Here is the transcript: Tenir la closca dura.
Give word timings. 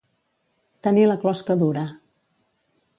Tenir 0.87 1.05
la 1.11 1.19
closca 1.27 1.59
dura. 1.63 1.87